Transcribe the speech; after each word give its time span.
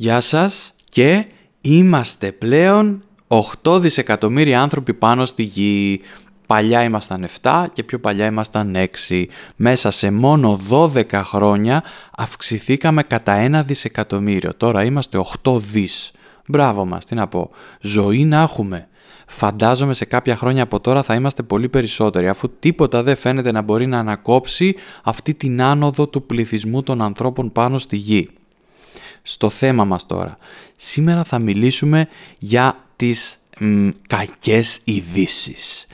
Γεια 0.00 0.20
σας 0.20 0.72
και 0.90 1.26
είμαστε 1.60 2.32
πλέον 2.32 3.02
8 3.62 3.80
δισεκατομμύρια 3.80 4.62
άνθρωποι 4.62 4.94
πάνω 4.94 5.26
στη 5.26 5.42
γη. 5.42 6.00
Παλιά 6.46 6.82
ήμασταν 6.82 7.26
7 7.42 7.66
και 7.72 7.82
πιο 7.82 8.00
παλιά 8.00 8.26
ήμασταν 8.26 8.76
6. 9.08 9.24
Μέσα 9.56 9.90
σε 9.90 10.10
μόνο 10.10 10.60
12 10.70 11.04
χρόνια 11.12 11.82
αυξηθήκαμε 12.16 13.02
κατά 13.02 13.60
1 13.60 13.62
δισεκατομμύριο. 13.66 14.54
Τώρα 14.54 14.84
είμαστε 14.84 15.24
8 15.42 15.58
δις. 15.58 16.12
Μπράβο 16.46 16.84
μας, 16.84 17.04
τι 17.04 17.14
να 17.14 17.28
πω. 17.28 17.50
Ζωή 17.80 18.24
να 18.24 18.42
έχουμε. 18.42 18.88
Φαντάζομαι 19.26 19.94
σε 19.94 20.04
κάποια 20.04 20.36
χρόνια 20.36 20.62
από 20.62 20.80
τώρα 20.80 21.02
θα 21.02 21.14
είμαστε 21.14 21.42
πολύ 21.42 21.68
περισσότεροι, 21.68 22.28
αφού 22.28 22.50
τίποτα 22.58 23.02
δεν 23.02 23.16
φαίνεται 23.16 23.52
να 23.52 23.62
μπορεί 23.62 23.86
να 23.86 23.98
ανακόψει 23.98 24.74
αυτή 25.04 25.34
την 25.34 25.62
άνοδο 25.62 26.08
του 26.08 26.22
πληθυσμού 26.22 26.82
των 26.82 27.02
ανθρώπων 27.02 27.52
πάνω 27.52 27.78
στη 27.78 27.96
γη. 27.96 28.28
Στο 29.22 29.50
θέμα 29.50 29.84
μας 29.84 30.06
τώρα. 30.06 30.38
Σήμερα 30.76 31.24
θα 31.24 31.38
μιλήσουμε 31.38 32.08
για 32.38 32.76
τις 32.96 33.38
μ, 33.58 33.88
κακές 34.06 34.80
ειδήσεις. 34.84 35.86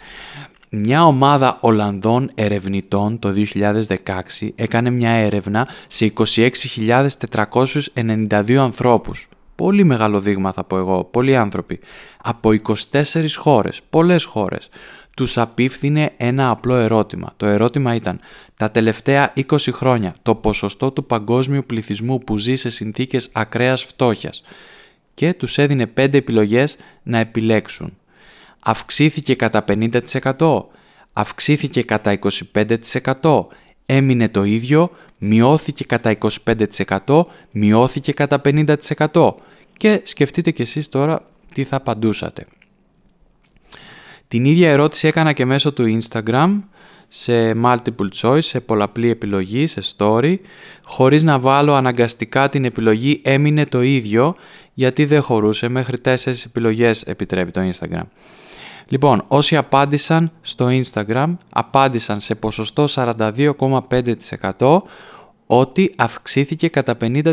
Μια 0.68 1.04
ομάδα 1.04 1.58
Ολλανδών 1.60 2.30
ερευνητών 2.34 3.18
το 3.18 3.28
2016 3.28 4.48
έκανε 4.54 4.90
μια 4.90 5.10
έρευνα 5.10 5.68
σε 5.88 6.12
26.492 6.16 8.54
ανθρώπους 8.54 9.28
πολύ 9.54 9.84
μεγάλο 9.84 10.20
δείγμα 10.20 10.52
θα 10.52 10.64
πω 10.64 10.78
εγώ, 10.78 11.04
πολλοί 11.04 11.36
άνθρωποι, 11.36 11.80
από 12.22 12.50
24 12.50 13.36
χώρες, 13.36 13.80
πολλές 13.90 14.24
χώρες, 14.24 14.68
τους 15.16 15.38
απίφθινε 15.38 16.12
ένα 16.16 16.50
απλό 16.50 16.74
ερώτημα. 16.74 17.32
Το 17.36 17.46
ερώτημα 17.46 17.94
ήταν, 17.94 18.20
τα 18.56 18.70
τελευταία 18.70 19.32
20 19.36 19.56
χρόνια 19.72 20.14
το 20.22 20.34
ποσοστό 20.34 20.90
του 20.92 21.04
παγκόσμιου 21.04 21.64
πληθυσμού 21.66 22.18
που 22.18 22.38
ζει 22.38 22.56
σε 22.56 22.70
συνθήκες 22.70 23.28
ακραίας 23.32 23.84
φτώχειας 23.84 24.42
και 25.14 25.34
τους 25.34 25.58
έδινε 25.58 25.86
5 25.96 26.14
επιλογές 26.14 26.76
να 27.02 27.18
επιλέξουν. 27.18 27.96
Αυξήθηκε 28.60 29.34
κατά 29.34 29.64
50%, 29.68 30.64
αυξήθηκε 31.12 31.82
κατά 31.82 32.18
25%, 33.22 33.46
έμεινε 33.86 34.28
το 34.28 34.44
ίδιο, 34.44 34.90
μειώθηκε 35.18 35.84
κατά 35.84 36.18
25%, 37.04 37.22
μειώθηκε 37.50 38.12
κατά 38.12 38.40
50% 38.44 39.34
και 39.76 40.00
σκεφτείτε 40.04 40.50
κι 40.50 40.62
εσείς 40.62 40.88
τώρα 40.88 41.26
τι 41.54 41.64
θα 41.64 41.76
απαντούσατε. 41.76 42.46
Την 44.34 44.44
ίδια 44.44 44.70
ερώτηση 44.70 45.06
έκανα 45.06 45.32
και 45.32 45.44
μέσω 45.44 45.72
του 45.72 45.98
Instagram 46.00 46.58
σε 47.08 47.52
multiple 47.64 48.08
choice, 48.20 48.42
σε 48.42 48.60
πολλαπλή 48.60 49.10
επιλογή, 49.10 49.66
σε 49.66 49.82
story, 49.96 50.36
χωρίς 50.84 51.22
να 51.22 51.38
βάλω 51.38 51.74
αναγκαστικά 51.74 52.48
την 52.48 52.64
επιλογή 52.64 53.20
έμεινε 53.24 53.66
το 53.66 53.82
ίδιο, 53.82 54.34
γιατί 54.72 55.04
δεν 55.04 55.22
χωρούσε, 55.22 55.68
μέχρι 55.68 55.98
τέσσερις 55.98 56.44
επιλογές 56.44 57.02
επιτρέπει 57.02 57.50
το 57.50 57.60
Instagram. 57.60 58.02
Λοιπόν, 58.88 59.24
όσοι 59.28 59.56
απάντησαν 59.56 60.32
στο 60.40 60.68
Instagram, 60.70 61.36
απάντησαν 61.48 62.20
σε 62.20 62.34
ποσοστό 62.34 62.84
42,5% 62.88 64.82
ότι 65.46 65.92
αυξήθηκε 65.96 66.68
κατά 66.68 66.96
50%. 67.00 67.32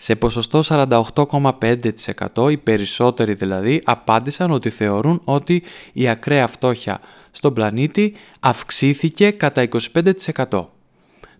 Σε 0.00 0.16
ποσοστό 0.16 0.60
48,5% 0.68 2.50
οι 2.50 2.56
περισσότεροι 2.56 3.34
δηλαδή 3.34 3.82
απάντησαν 3.84 4.50
ότι 4.50 4.70
θεωρούν 4.70 5.20
ότι 5.24 5.62
η 5.92 6.08
ακραία 6.08 6.46
φτώχεια 6.46 7.00
στον 7.30 7.54
πλανήτη 7.54 8.14
αυξήθηκε 8.40 9.30
κατά 9.30 9.68
25% 10.44 10.66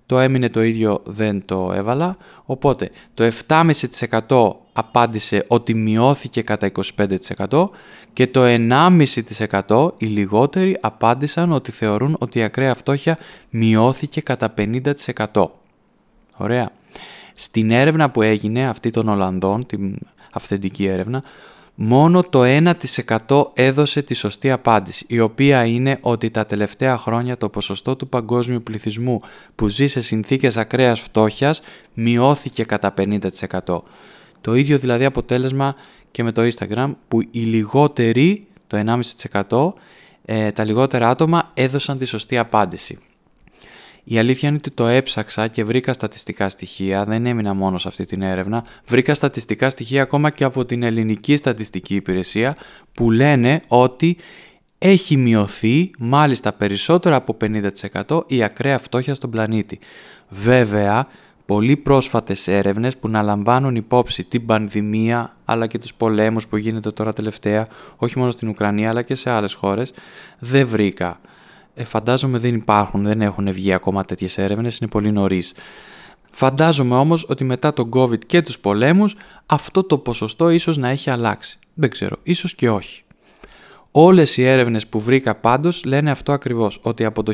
το 0.08 0.18
έμεινε 0.18 0.48
το 0.48 0.62
ίδιο 0.62 1.02
δεν 1.04 1.44
το 1.44 1.72
έβαλα, 1.74 2.16
οπότε 2.44 2.90
το 3.14 3.30
7,5% 3.46 4.52
απάντησε 4.72 5.44
ότι 5.48 5.74
μειώθηκε 5.74 6.42
κατά 6.42 6.70
25% 7.48 7.68
και 8.12 8.26
το 8.26 8.40
1,5% 8.44 9.90
οι 9.96 10.06
λιγότεροι 10.06 10.78
απάντησαν 10.80 11.52
ότι 11.52 11.70
θεωρούν 11.70 12.16
ότι 12.18 12.38
η 12.38 12.42
ακραία 12.42 12.74
φτώχεια 12.74 13.18
μειώθηκε 13.50 14.20
κατά 14.20 14.54
50%. 14.56 15.46
Ωραία. 16.36 16.70
Στην 17.40 17.70
έρευνα 17.70 18.10
που 18.10 18.22
έγινε 18.22 18.68
αυτή 18.68 18.90
των 18.90 19.08
Ολλανδών, 19.08 19.66
την 19.66 19.98
αυθεντική 20.32 20.86
έρευνα, 20.86 21.22
μόνο 21.74 22.22
το 22.22 22.42
1% 23.26 23.50
έδωσε 23.54 24.02
τη 24.02 24.14
σωστή 24.14 24.50
απάντηση, 24.50 25.04
η 25.08 25.20
οποία 25.20 25.64
είναι 25.64 25.98
ότι 26.00 26.30
τα 26.30 26.46
τελευταία 26.46 26.98
χρόνια 26.98 27.36
το 27.36 27.48
ποσοστό 27.48 27.96
του 27.96 28.08
παγκόσμιου 28.08 28.62
πληθυσμού 28.62 29.20
που 29.54 29.68
ζει 29.68 29.86
σε 29.86 30.00
συνθήκες 30.00 30.56
ακραίας 30.56 31.00
φτώχειας 31.00 31.60
μειώθηκε 31.94 32.64
κατά 32.64 32.94
50%. 32.96 33.82
Το 34.40 34.54
ίδιο 34.54 34.78
δηλαδή 34.78 35.04
αποτέλεσμα 35.04 35.74
και 36.10 36.22
με 36.22 36.32
το 36.32 36.42
Instagram 36.42 36.94
που 37.08 37.20
οι 37.20 37.40
λιγότεροι, 37.40 38.46
το 38.66 38.76
1,5%, 38.76 39.72
ε, 40.24 40.52
τα 40.52 40.64
λιγότερα 40.64 41.08
άτομα 41.08 41.50
έδωσαν 41.54 41.98
τη 41.98 42.04
σωστή 42.04 42.38
απάντηση. 42.38 42.98
Η 44.10 44.18
αλήθεια 44.18 44.48
είναι 44.48 44.58
ότι 44.58 44.70
το 44.70 44.86
έψαξα 44.86 45.48
και 45.48 45.64
βρήκα 45.64 45.92
στατιστικά 45.92 46.48
στοιχεία, 46.48 47.04
δεν 47.04 47.26
έμεινα 47.26 47.54
μόνος 47.54 47.82
σε 47.82 47.88
αυτή 47.88 48.04
την 48.04 48.22
έρευνα, 48.22 48.64
βρήκα 48.86 49.14
στατιστικά 49.14 49.70
στοιχεία 49.70 50.02
ακόμα 50.02 50.30
και 50.30 50.44
από 50.44 50.64
την 50.64 50.82
ελληνική 50.82 51.36
στατιστική 51.36 51.94
υπηρεσία 51.94 52.56
που 52.94 53.10
λένε 53.10 53.62
ότι 53.66 54.16
έχει 54.78 55.16
μειωθεί 55.16 55.90
μάλιστα 55.98 56.52
περισσότερο 56.52 57.16
από 57.16 57.36
50% 58.06 58.22
η 58.26 58.42
ακραία 58.42 58.78
φτώχεια 58.78 59.14
στον 59.14 59.30
πλανήτη. 59.30 59.78
Βέβαια, 60.28 61.06
πολύ 61.46 61.76
πρόσφατες 61.76 62.48
έρευνες 62.48 62.96
που 62.96 63.08
να 63.08 63.22
λαμβάνουν 63.22 63.76
υπόψη 63.76 64.24
την 64.24 64.46
πανδημία 64.46 65.36
αλλά 65.44 65.66
και 65.66 65.78
τους 65.78 65.94
πολέμους 65.94 66.46
που 66.46 66.56
γίνεται 66.56 66.90
τώρα 66.90 67.12
τελευταία, 67.12 67.66
όχι 67.96 68.18
μόνο 68.18 68.30
στην 68.30 68.48
Ουκρανία 68.48 68.88
αλλά 68.88 69.02
και 69.02 69.14
σε 69.14 69.30
άλλες 69.30 69.54
χώρες, 69.54 69.92
δεν 70.38 70.66
βρήκα 70.66 71.20
ε, 71.78 71.84
φαντάζομαι 71.84 72.38
δεν 72.38 72.54
υπάρχουν, 72.54 73.02
δεν 73.02 73.20
έχουν 73.20 73.52
βγει 73.52 73.72
ακόμα 73.72 74.04
τέτοιες 74.04 74.38
έρευνες, 74.38 74.78
είναι 74.78 74.90
πολύ 74.90 75.12
νωρίς. 75.12 75.54
Φαντάζομαι 76.30 76.96
όμως 76.96 77.26
ότι 77.28 77.44
μετά 77.44 77.72
τον 77.72 77.90
COVID 77.94 78.24
και 78.26 78.42
τους 78.42 78.58
πολέμους 78.58 79.16
αυτό 79.46 79.82
το 79.82 79.98
ποσοστό 79.98 80.50
ίσως 80.50 80.76
να 80.76 80.88
έχει 80.88 81.10
αλλάξει. 81.10 81.58
Δεν 81.74 81.90
ξέρω, 81.90 82.16
ίσως 82.22 82.54
και 82.54 82.70
όχι. 82.70 83.02
Όλες 83.90 84.36
οι 84.36 84.44
έρευνες 84.44 84.86
που 84.86 85.00
βρήκα 85.00 85.34
πάντως 85.34 85.84
λένε 85.84 86.10
αυτό 86.10 86.32
ακριβώς, 86.32 86.78
ότι 86.82 87.04
από 87.04 87.22
το 87.22 87.32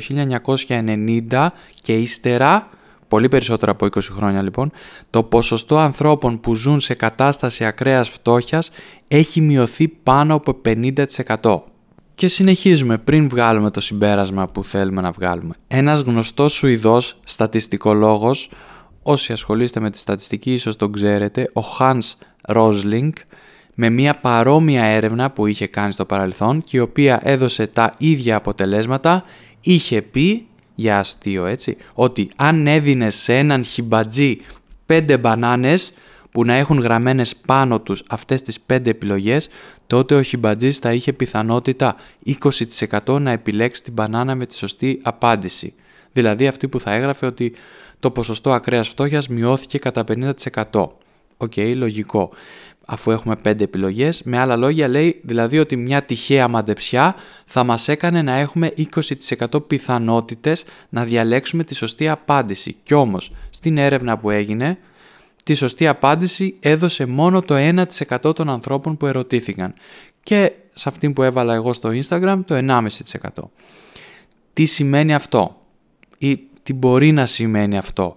1990 0.66 1.48
και 1.82 1.94
ύστερα, 1.96 2.68
πολύ 3.08 3.28
περισσότερο 3.28 3.72
από 3.72 3.86
20 3.86 4.00
χρόνια 4.00 4.42
λοιπόν, 4.42 4.72
το 5.10 5.22
ποσοστό 5.22 5.78
ανθρώπων 5.78 6.40
που 6.40 6.54
ζουν 6.54 6.80
σε 6.80 6.94
κατάσταση 6.94 7.64
ακραίας 7.64 8.08
φτώχειας 8.08 8.70
έχει 9.08 9.40
μειωθεί 9.40 9.88
πάνω 9.88 10.34
από 10.34 10.60
50%. 10.64 11.73
Και 12.14 12.28
συνεχίζουμε 12.28 12.98
πριν 12.98 13.28
βγάλουμε 13.28 13.70
το 13.70 13.80
συμπέρασμα 13.80 14.48
που 14.48 14.64
θέλουμε 14.64 15.00
να 15.00 15.10
βγάλουμε. 15.10 15.54
Ένας 15.68 16.00
γνωστός 16.00 16.52
Σουηδός 16.52 17.16
στατιστικολόγος, 17.24 18.50
όσοι 19.02 19.32
ασχολείστε 19.32 19.80
με 19.80 19.90
τη 19.90 19.98
στατιστική 19.98 20.52
ίσως 20.52 20.76
τον 20.76 20.92
ξέρετε, 20.92 21.50
ο 21.52 21.60
Hans 21.78 22.26
Rosling, 22.54 23.10
με 23.74 23.90
μια 23.90 24.14
παρόμοια 24.14 24.84
έρευνα 24.84 25.30
που 25.30 25.46
είχε 25.46 25.66
κάνει 25.66 25.92
στο 25.92 26.04
παρελθόν 26.04 26.62
και 26.62 26.76
η 26.76 26.80
οποία 26.80 27.20
έδωσε 27.22 27.66
τα 27.66 27.94
ίδια 27.98 28.36
αποτελέσματα, 28.36 29.24
είχε 29.60 30.02
πει, 30.02 30.46
για 30.74 30.98
αστείο 30.98 31.46
έτσι, 31.46 31.76
ότι 31.94 32.28
αν 32.36 32.66
έδινε 32.66 33.10
σε 33.10 33.38
έναν 33.38 33.64
χιμπατζή 33.64 34.40
πέντε 34.86 35.18
μπανάνες 35.18 35.92
που 36.30 36.44
να 36.44 36.54
έχουν 36.54 36.78
γραμμένες 36.78 37.36
πάνω 37.36 37.80
τους 37.80 38.02
αυτές 38.08 38.42
τις 38.42 38.58
5 38.66 38.90
επιλογές, 38.90 39.48
τότε 39.86 40.14
ο 40.14 40.22
χιμπατζής 40.22 40.78
θα 40.78 40.92
είχε 40.92 41.12
πιθανότητα 41.12 41.96
20% 43.04 43.20
να 43.20 43.30
επιλέξει 43.30 43.82
την 43.82 43.92
μπανάνα 43.92 44.34
με 44.34 44.46
τη 44.46 44.54
σωστή 44.54 45.00
απάντηση. 45.02 45.74
Δηλαδή 46.12 46.46
αυτή 46.46 46.68
που 46.68 46.80
θα 46.80 46.92
έγραφε 46.92 47.26
ότι 47.26 47.54
το 48.00 48.10
ποσοστό 48.10 48.52
ακραίας 48.52 48.88
φτώχειας 48.88 49.28
μειώθηκε 49.28 49.78
κατά 49.78 50.04
50%. 50.72 50.88
Οκ, 51.36 51.56
λογικό. 51.74 52.30
Αφού 52.86 53.10
έχουμε 53.10 53.36
5 53.44 53.60
επιλογές, 53.60 54.22
με 54.22 54.38
άλλα 54.38 54.56
λόγια 54.56 54.88
λέει 54.88 55.20
δηλαδή 55.24 55.58
ότι 55.58 55.76
μια 55.76 56.02
τυχαία 56.02 56.48
μαντεψιά 56.48 57.14
θα 57.46 57.64
μας 57.64 57.88
έκανε 57.88 58.22
να 58.22 58.34
έχουμε 58.34 58.72
20% 59.50 59.66
πιθανότητες 59.66 60.64
να 60.88 61.04
διαλέξουμε 61.04 61.64
τη 61.64 61.74
σωστή 61.74 62.08
απάντηση. 62.08 62.76
Κι 62.82 62.94
όμως, 62.94 63.32
στην 63.50 63.78
έρευνα 63.78 64.18
που 64.18 64.30
έγινε, 64.30 64.78
Τη 65.44 65.54
σωστή 65.54 65.86
απάντηση 65.86 66.56
έδωσε 66.60 67.06
μόνο 67.06 67.40
το 67.40 67.54
1% 68.24 68.34
των 68.34 68.48
ανθρώπων 68.48 68.96
που 68.96 69.06
ερωτήθηκαν 69.06 69.74
και 70.22 70.52
σε 70.72 70.88
αυτήν 70.88 71.12
που 71.12 71.22
έβαλα 71.22 71.54
εγώ 71.54 71.72
στο 71.72 71.90
Instagram 71.92 72.40
το 72.46 72.54
1,5%. 72.54 73.42
Τι 74.52 74.64
σημαίνει 74.64 75.14
αυτό; 75.14 75.62
Ή 76.18 76.40
τι 76.62 76.72
μπορεί 76.72 77.12
να 77.12 77.26
σημαίνει 77.26 77.78
αυτό; 77.78 78.16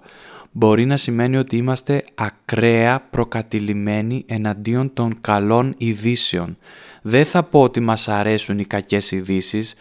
Μπορεί 0.52 0.86
να 0.86 0.98
σημαίνει 0.98 1.38
ότι 1.38 1.58
είμαστε 1.58 2.04
ακραία 2.16 3.00
προκατηλημένοι 3.10 4.24
εναντίον 4.28 4.94
των 4.94 5.18
καλών 5.22 5.74
ειδήσεων. 5.78 6.58
Δεν 7.02 7.26
θα 7.26 7.44
πω 7.44 7.62
ότι 7.62 7.80
μας 7.80 8.08
αρέσουν 8.08 8.60
οι 8.60 8.66
κακές 8.66 9.12
ειδήσεις, 9.12 9.74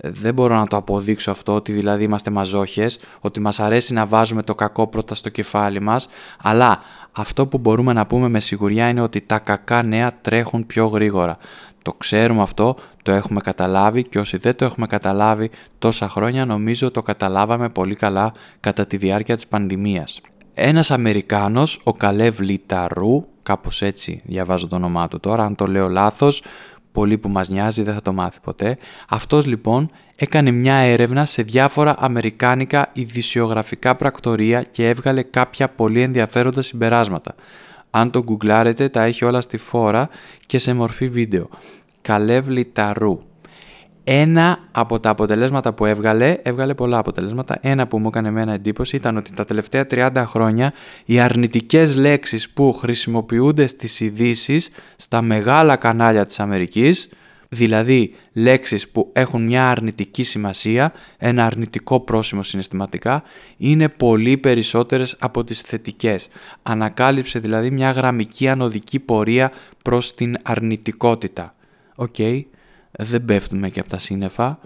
δεν 0.00 0.34
μπορώ 0.34 0.56
να 0.58 0.66
το 0.66 0.76
αποδείξω 0.76 1.30
αυτό 1.30 1.54
ότι 1.54 1.72
δηλαδή 1.72 2.04
είμαστε 2.04 2.30
μαζόχες, 2.30 2.98
ότι 3.20 3.40
μας 3.40 3.60
αρέσει 3.60 3.92
να 3.92 4.06
βάζουμε 4.06 4.42
το 4.42 4.54
κακό 4.54 4.86
πρώτα 4.86 5.14
στο 5.14 5.28
κεφάλι 5.28 5.80
μας, 5.80 6.08
αλλά 6.42 6.78
αυτό 7.12 7.46
που 7.46 7.58
μπορούμε 7.58 7.92
να 7.92 8.06
πούμε 8.06 8.28
με 8.28 8.40
σιγουριά 8.40 8.88
είναι 8.88 9.00
ότι 9.00 9.20
τα 9.20 9.38
κακά 9.38 9.82
νέα 9.82 10.18
τρέχουν 10.20 10.66
πιο 10.66 10.86
γρήγορα. 10.86 11.38
Το 11.82 11.92
ξέρουμε 11.92 12.42
αυτό, 12.42 12.76
το 13.02 13.12
έχουμε 13.12 13.40
καταλάβει 13.40 14.04
και 14.04 14.18
όσοι 14.18 14.36
δεν 14.36 14.56
το 14.56 14.64
έχουμε 14.64 14.86
καταλάβει 14.86 15.50
τόσα 15.78 16.08
χρόνια 16.08 16.44
νομίζω 16.44 16.90
το 16.90 17.02
καταλάβαμε 17.02 17.68
πολύ 17.68 17.94
καλά 17.94 18.32
κατά 18.60 18.86
τη 18.86 18.96
διάρκεια 18.96 19.34
της 19.34 19.46
πανδημίας. 19.46 20.20
Ένας 20.54 20.90
Αμερικάνος, 20.90 21.80
ο 21.84 21.92
Καλεύ 21.92 22.32
Λιταρού, 22.38 23.24
κάπως 23.42 23.82
έτσι 23.82 24.22
διαβάζω 24.24 24.68
το 24.68 24.76
όνομά 24.76 25.08
του 25.08 25.20
τώρα, 25.20 25.44
αν 25.44 25.54
το 25.54 25.66
λέω 25.66 25.88
λάθος, 25.88 26.42
πολύ 26.94 27.18
που 27.18 27.28
μας 27.28 27.48
νοιάζει, 27.48 27.82
δεν 27.82 27.94
θα 27.94 28.02
το 28.02 28.12
μάθει 28.12 28.38
ποτέ. 28.40 28.78
Αυτός 29.08 29.46
λοιπόν 29.46 29.90
έκανε 30.16 30.50
μια 30.50 30.74
έρευνα 30.74 31.24
σε 31.24 31.42
διάφορα 31.42 31.96
αμερικάνικα 31.98 32.90
ειδησιογραφικά 32.92 33.96
πρακτορία 33.96 34.62
και 34.62 34.88
έβγαλε 34.88 35.22
κάποια 35.22 35.68
πολύ 35.68 36.02
ενδιαφέροντα 36.02 36.62
συμπεράσματα. 36.62 37.34
Αν 37.90 38.10
το 38.10 38.22
γκουγκλάρετε 38.22 38.88
τα 38.88 39.02
έχει 39.02 39.24
όλα 39.24 39.40
στη 39.40 39.56
φόρα 39.56 40.08
και 40.46 40.58
σε 40.58 40.74
μορφή 40.74 41.08
βίντεο. 41.08 41.48
Καλεύ 42.02 42.42
Λιταρού. 42.46 43.20
Ένα 44.06 44.58
από 44.72 45.00
τα 45.00 45.10
αποτελέσματα 45.10 45.72
που 45.74 45.86
έβγαλε, 45.86 46.36
έβγαλε 46.42 46.74
πολλά 46.74 46.98
αποτελέσματα, 46.98 47.58
ένα 47.60 47.86
που 47.86 47.98
μου 47.98 48.08
έκανε 48.08 48.28
εμένα 48.28 48.52
εντύπωση 48.52 48.96
ήταν 48.96 49.16
ότι 49.16 49.32
τα 49.34 49.44
τελευταία 49.44 49.86
30 49.90 50.22
χρόνια 50.26 50.72
οι 51.04 51.20
αρνητικές 51.20 51.96
λέξεις 51.96 52.50
που 52.50 52.72
χρησιμοποιούνται 52.72 53.66
στις 53.66 54.00
ειδήσει 54.00 54.60
στα 54.96 55.22
μεγάλα 55.22 55.76
κανάλια 55.76 56.26
της 56.26 56.40
Αμερικής, 56.40 57.08
δηλαδή 57.48 58.14
λέξεις 58.32 58.88
που 58.88 59.10
έχουν 59.12 59.44
μια 59.44 59.70
αρνητική 59.70 60.22
σημασία, 60.22 60.92
ένα 61.18 61.46
αρνητικό 61.46 62.00
πρόσημο 62.00 62.42
συναισθηματικά, 62.42 63.22
είναι 63.56 63.88
πολύ 63.88 64.36
περισσότερες 64.36 65.16
από 65.18 65.44
τις 65.44 65.60
θετικές. 65.60 66.28
Ανακάλυψε 66.62 67.38
δηλαδή 67.38 67.70
μια 67.70 67.90
γραμμική 67.90 68.48
ανοδική 68.48 68.98
πορεία 68.98 69.52
προς 69.82 70.14
την 70.14 70.36
αρνητικότητα. 70.42 71.54
Οκ, 71.94 72.16
δεν 72.98 73.24
πέφτουμε 73.24 73.68
και 73.68 73.80
από 73.80 73.88
τα 73.88 73.98
σύννεφα. 73.98 74.58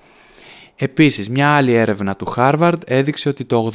Επίσης, 0.80 1.28
μια 1.28 1.48
άλλη 1.50 1.72
έρευνα 1.72 2.16
του 2.16 2.32
Harvard 2.36 2.78
έδειξε 2.86 3.28
ότι 3.28 3.44
το 3.44 3.70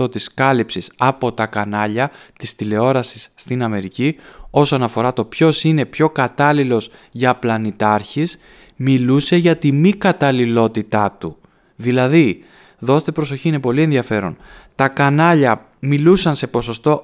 87% 0.00 0.10
της 0.10 0.34
κάλυψης 0.34 0.92
από 0.96 1.32
τα 1.32 1.46
κανάλια 1.46 2.10
της 2.38 2.54
τηλεόρασης 2.54 3.32
στην 3.34 3.62
Αμερική 3.62 4.16
όσον 4.50 4.82
αφορά 4.82 5.12
το 5.12 5.24
ποιος 5.24 5.64
είναι 5.64 5.84
πιο 5.84 6.10
κατάλληλος 6.10 6.90
για 7.10 7.34
πλανητάρχης 7.34 8.38
μιλούσε 8.76 9.36
για 9.36 9.56
τη 9.56 9.72
μη 9.72 9.92
καταλληλότητά 9.92 11.16
του. 11.20 11.36
Δηλαδή, 11.76 12.44
δώστε 12.78 13.12
προσοχή, 13.12 13.48
είναι 13.48 13.60
πολύ 13.60 13.82
ενδιαφέρον. 13.82 14.36
Τα 14.74 14.88
κανάλια 14.88 15.66
μιλούσαν 15.78 16.34
σε 16.34 16.46
ποσοστό 16.46 17.02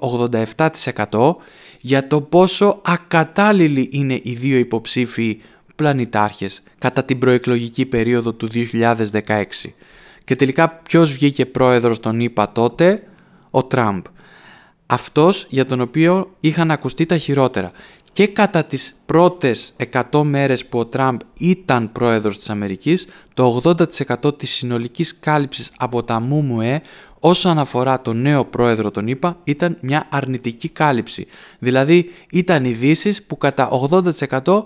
87% 1.09 1.37
για 1.81 2.07
το 2.07 2.21
πόσο 2.21 2.81
ακατάλληλοι 2.85 3.89
είναι 3.93 4.21
οι 4.23 4.33
δύο 4.33 4.59
υποψήφοι 4.59 5.41
πλανητάρχες 5.83 6.63
κατά 6.79 7.05
την 7.05 7.19
προεκλογική 7.19 7.87
περίοδο 7.87 8.33
του 8.33 8.49
2016. 8.53 9.45
Και 10.25 10.37
τελικά 10.37 10.69
ποιος 10.71 11.13
βγήκε 11.13 11.47
πρόεδρος 11.47 12.01
τον 12.01 12.21
είπα 12.21 12.53
τότε, 12.53 13.03
ο 13.51 13.65
Τραμπ. 13.65 14.05
Αυτός 14.87 15.47
για 15.49 15.67
τον 15.67 15.81
οποίο 15.81 16.31
είχαν 16.41 16.71
ακουστεί 16.71 17.07
τα 17.07 17.19
χειρότερα. 17.19 17.73
Και 18.13 18.27
κατά 18.27 18.65
τις 18.65 18.95
πρώτες 19.07 19.75
100 20.11 20.23
μέρες 20.23 20.67
που 20.67 20.79
ο 20.79 20.87
Τραμπ 20.87 21.21
ήταν 21.39 21.93
πρόεδρος 21.93 22.39
της 22.39 22.51
Αμερικής, 22.51 23.07
το 23.35 23.61
80% 23.65 24.39
της 24.39 24.51
συνολικής 24.51 25.19
κάλυψης 25.19 25.71
από 25.77 26.03
τα 26.03 26.21
ΜΟΜΟΕ 26.21 26.83
όσον 27.21 27.59
αφορά 27.59 28.01
τον 28.01 28.21
νέο 28.21 28.45
πρόεδρο 28.45 28.91
τον 28.91 29.07
είπα 29.07 29.37
ήταν 29.45 29.77
μια 29.81 30.07
αρνητική 30.11 30.69
κάλυψη. 30.69 31.27
Δηλαδή 31.59 32.11
ήταν 32.31 32.65
ειδήσει 32.65 33.27
που 33.27 33.39
κατά 33.39 33.69
80% 34.45 34.63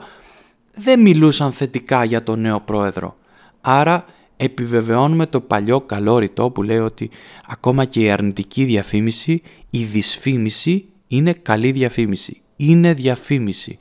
δεν 0.78 1.00
μιλούσαν 1.00 1.52
θετικά 1.52 2.04
για 2.04 2.22
τον 2.22 2.40
νέο 2.40 2.60
πρόεδρο. 2.60 3.16
Άρα 3.60 4.04
επιβεβαιώνουμε 4.36 5.26
το 5.26 5.40
παλιό 5.40 5.80
καλό 5.80 6.18
ρητό 6.18 6.50
που 6.50 6.62
λέει 6.62 6.78
ότι 6.78 7.10
ακόμα 7.46 7.84
και 7.84 8.00
η 8.00 8.10
αρνητική 8.10 8.64
διαφήμιση, 8.64 9.42
η 9.70 9.84
δυσφήμιση 9.84 10.84
είναι 11.06 11.32
καλή 11.32 11.72
διαφήμιση. 11.72 12.40
Είναι 12.56 12.94
διαφήμιση. 12.94 13.78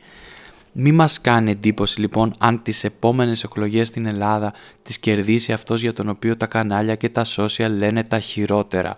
Μη 0.71 0.91
μας 0.91 1.21
κάνει 1.21 1.51
εντύπωση 1.51 1.99
λοιπόν 1.99 2.33
αν 2.37 2.61
τις 2.61 2.83
επόμενες 2.83 3.43
εκλογές 3.43 3.87
στην 3.87 4.05
Ελλάδα 4.05 4.53
τις 4.81 4.99
κερδίσει 4.99 5.53
αυτός 5.53 5.81
για 5.81 5.93
τον 5.93 6.09
οποίο 6.09 6.37
τα 6.37 6.45
κανάλια 6.45 6.95
και 6.95 7.09
τα 7.09 7.25
social 7.25 7.69
λένε 7.69 8.03
τα 8.03 8.19
χειρότερα. 8.19 8.97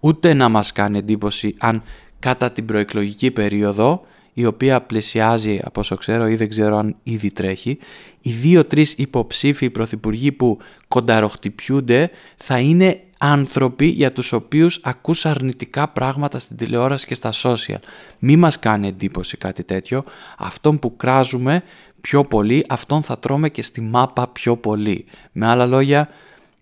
Ούτε 0.00 0.34
να 0.34 0.48
μας 0.48 0.72
κάνει 0.72 0.98
εντύπωση 0.98 1.54
αν 1.58 1.82
κατά 2.18 2.50
την 2.50 2.64
προεκλογική 2.64 3.30
περίοδο 3.30 4.02
η 4.38 4.44
οποία 4.44 4.80
πλησιάζει 4.80 5.60
από 5.64 5.80
όσο 5.80 5.96
ξέρω 5.96 6.28
ή 6.28 6.34
δεν 6.34 6.48
ξέρω 6.48 6.76
αν 6.76 6.96
ήδη 7.02 7.30
τρέχει, 7.30 7.78
οι 8.20 8.30
δύο-τρεις 8.30 8.92
υποψήφοι 8.92 9.70
πρωθυπουργοί 9.70 10.32
που 10.32 10.58
κονταροχτυπιούνται 10.88 12.10
θα 12.36 12.58
είναι 12.58 13.00
άνθρωποι 13.18 13.86
για 13.86 14.12
τους 14.12 14.32
οποίους 14.32 14.80
ακούς 14.82 15.26
αρνητικά 15.26 15.88
πράγματα 15.88 16.38
στην 16.38 16.56
τηλεόραση 16.56 17.06
και 17.06 17.14
στα 17.14 17.32
social. 17.42 17.80
Μη 18.18 18.36
μας 18.36 18.58
κάνει 18.58 18.88
εντύπωση 18.88 19.36
κάτι 19.36 19.64
τέτοιο. 19.64 20.04
Αυτόν 20.38 20.78
που 20.78 20.96
κράζουμε 20.96 21.62
πιο 22.00 22.24
πολύ, 22.24 22.64
αυτόν 22.68 23.02
θα 23.02 23.18
τρώμε 23.18 23.48
και 23.48 23.62
στη 23.62 23.80
μάπα 23.80 24.28
πιο 24.28 24.56
πολύ. 24.56 25.04
Με 25.32 25.46
άλλα 25.46 25.66
λόγια, 25.66 26.08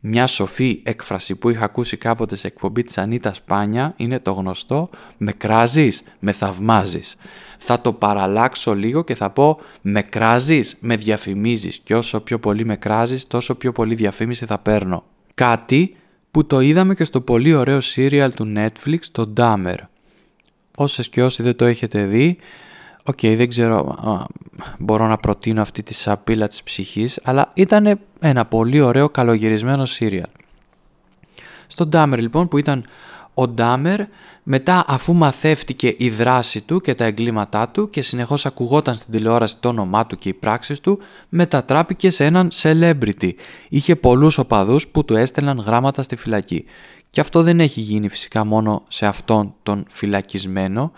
μια 0.00 0.26
σοφή 0.26 0.80
έκφραση 0.82 1.36
που 1.36 1.50
είχα 1.50 1.64
ακούσει 1.64 1.96
κάποτε 1.96 2.36
σε 2.36 2.46
εκπομπή 2.46 2.82
της 2.82 2.98
Ανίτας 2.98 3.36
Σπάνια 3.36 3.94
είναι 3.96 4.18
το 4.18 4.32
γνωστό 4.32 4.90
«Με 5.16 5.32
κράζεις, 5.32 6.02
με 6.18 6.32
θαυμάζεις». 6.32 7.16
Θα 7.58 7.80
το 7.80 7.92
παραλλάξω 7.92 8.74
λίγο 8.74 9.04
και 9.04 9.14
θα 9.14 9.30
πω 9.30 9.60
«Με 9.82 10.02
κράζεις, 10.02 10.76
με 10.80 10.96
διαφημίζεις» 10.96 11.78
και 11.78 11.94
όσο 11.94 12.20
πιο 12.20 12.38
πολύ 12.38 12.64
με 12.64 12.76
κράζεις 12.76 13.26
τόσο 13.26 13.54
πιο 13.54 13.72
πολύ 13.72 13.94
διαφήμιση 13.94 14.46
θα 14.46 14.58
παίρνω. 14.58 15.04
Κάτι 15.34 15.96
που 16.30 16.46
το 16.46 16.60
είδαμε 16.60 16.94
και 16.94 17.04
στο 17.04 17.20
πολύ 17.20 17.54
ωραίο 17.54 17.78
serial 17.82 18.28
του 18.34 18.52
Netflix, 18.56 18.98
το 19.12 19.32
Dahmer. 19.36 19.78
Όσες 20.76 21.08
και 21.08 21.22
όσοι 21.22 21.42
δεν 21.42 21.56
το 21.56 21.64
έχετε 21.64 22.04
δει, 22.04 22.38
OK, 23.08 23.18
okay, 23.22 23.34
δεν 23.36 23.48
ξέρω, 23.48 23.96
μπορώ 24.78 25.06
να 25.06 25.16
προτείνω 25.16 25.62
αυτή 25.62 25.82
τη 25.82 25.94
σαπίλα 25.94 26.46
της 26.46 26.62
ψυχής, 26.62 27.20
αλλά 27.22 27.50
ήταν 27.54 28.00
ένα 28.20 28.44
πολύ 28.44 28.80
ωραίο 28.80 29.08
καλογυρισμένο 29.08 29.84
σίριαλ. 29.84 30.28
Στο 31.66 31.86
Ντάμερ 31.86 32.20
λοιπόν 32.20 32.48
που 32.48 32.58
ήταν 32.58 32.84
ο 33.34 33.48
Ντάμερ 33.48 34.00
μετά 34.42 34.84
αφού 34.86 35.14
μαθεύτηκε 35.14 35.94
η 35.98 36.10
δράση 36.10 36.60
του 36.60 36.80
και 36.80 36.94
τα 36.94 37.04
εγκλήματά 37.04 37.68
του 37.68 37.90
και 37.90 38.02
συνεχώς 38.02 38.46
ακουγόταν 38.46 38.94
στην 38.94 39.12
τηλεόραση 39.12 39.56
το 39.60 39.68
όνομά 39.68 40.06
του 40.06 40.18
και 40.18 40.28
οι 40.28 40.34
πράξεις 40.34 40.80
του, 40.80 40.98
μετατράπηκε 41.28 42.10
σε 42.10 42.24
έναν 42.24 42.48
celebrity. 42.62 43.30
Είχε 43.68 43.96
πολλούς 43.96 44.38
οπαδούς 44.38 44.88
που 44.88 45.04
του 45.04 45.16
έστελναν 45.16 45.58
γράμματα 45.58 46.02
στη 46.02 46.16
φυλακή. 46.16 46.64
Και 47.10 47.20
αυτό 47.20 47.42
δεν 47.42 47.60
έχει 47.60 47.80
γίνει 47.80 48.08
φυσικά 48.08 48.44
μόνο 48.44 48.84
σε 48.88 49.06
αυτόν 49.06 49.54
τον 49.62 49.84
φυλακισμένο, 49.88 50.92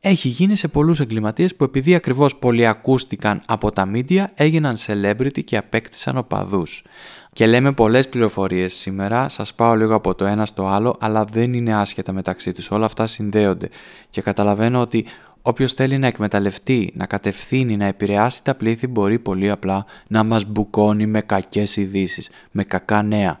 έχει 0.00 0.28
γίνει 0.28 0.54
σε 0.54 0.68
πολλούς 0.68 1.00
εγκληματίες 1.00 1.56
που 1.56 1.64
επειδή 1.64 1.94
ακριβώς 1.94 2.36
πολυακούστηκαν 2.36 3.42
από 3.46 3.70
τα 3.70 3.86
μίντια 3.86 4.32
έγιναν 4.34 4.76
celebrity 4.86 5.44
και 5.44 5.56
απέκτησαν 5.56 6.16
οπαδούς. 6.16 6.84
Και 7.32 7.46
λέμε 7.46 7.72
πολλές 7.72 8.08
πληροφορίες 8.08 8.74
σήμερα, 8.74 9.28
σας 9.28 9.54
πάω 9.54 9.74
λίγο 9.74 9.94
από 9.94 10.14
το 10.14 10.24
ένα 10.24 10.46
στο 10.46 10.66
άλλο, 10.66 10.96
αλλά 11.00 11.24
δεν 11.24 11.52
είναι 11.52 11.74
άσχετα 11.74 12.12
μεταξύ 12.12 12.52
τους, 12.52 12.70
όλα 12.70 12.84
αυτά 12.84 13.06
συνδέονται. 13.06 13.68
Και 14.10 14.20
καταλαβαίνω 14.20 14.80
ότι 14.80 15.06
όποιος 15.42 15.72
θέλει 15.72 15.98
να 15.98 16.06
εκμεταλλευτεί, 16.06 16.92
να 16.94 17.06
κατευθύνει, 17.06 17.76
να 17.76 17.86
επηρεάσει 17.86 18.44
τα 18.44 18.54
πλήθη 18.54 18.86
μπορεί 18.86 19.18
πολύ 19.18 19.50
απλά 19.50 19.84
να 20.06 20.22
μας 20.22 20.44
μπουκώνει 20.44 21.06
με 21.06 21.20
κακές 21.20 21.76
ειδήσεις, 21.76 22.30
με 22.50 22.64
κακά 22.64 23.02
νέα. 23.02 23.40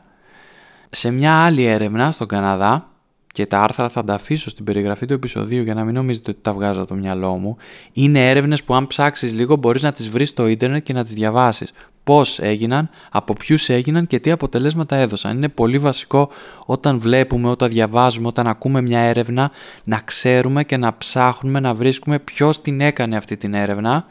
Σε 0.90 1.10
μια 1.10 1.44
άλλη 1.44 1.64
έρευνα 1.64 2.12
στον 2.12 2.26
Καναδά, 2.26 2.90
και 3.32 3.46
τα 3.46 3.60
άρθρα 3.60 3.88
θα 3.88 4.04
τα 4.04 4.14
αφήσω 4.14 4.50
στην 4.50 4.64
περιγραφή 4.64 5.06
του 5.06 5.12
επεισοδίου 5.12 5.62
για 5.62 5.74
να 5.74 5.84
μην 5.84 5.94
νομίζετε 5.94 6.30
ότι 6.30 6.40
τα 6.42 6.52
βγάζω 6.52 6.78
από 6.80 6.88
το 6.88 6.94
μυαλό 6.94 7.36
μου. 7.36 7.56
Είναι 7.92 8.30
έρευνες 8.30 8.64
που, 8.64 8.74
αν 8.74 8.86
ψάξεις 8.86 9.32
λίγο, 9.32 9.56
μπορείς 9.56 9.82
να 9.82 9.92
τις 9.92 10.08
βρεις 10.08 10.28
στο 10.28 10.46
ίντερνετ 10.46 10.82
και 10.82 10.92
να 10.92 11.02
τις 11.02 11.14
διαβάσεις. 11.14 11.72
Πώς 12.04 12.38
έγιναν, 12.38 12.90
από 13.10 13.32
ποιους 13.32 13.68
έγιναν 13.68 14.06
και 14.06 14.18
τι 14.18 14.30
αποτελέσματα 14.30 14.96
έδωσαν. 14.96 15.36
Είναι 15.36 15.48
πολύ 15.48 15.78
βασικό 15.78 16.30
όταν 16.66 16.98
βλέπουμε, 16.98 17.48
όταν 17.48 17.68
διαβάζουμε, 17.68 18.26
όταν 18.26 18.46
ακούμε 18.46 18.80
μια 18.80 19.00
έρευνα 19.00 19.50
να 19.84 20.00
ξέρουμε 20.04 20.64
και 20.64 20.76
να 20.76 20.96
ψάχνουμε 20.96 21.60
να 21.60 21.74
βρίσκουμε 21.74 22.18
ποιος 22.18 22.62
την 22.62 22.80
έκανε 22.80 23.16
αυτή 23.16 23.36
την 23.36 23.54
έρευνα 23.54 24.06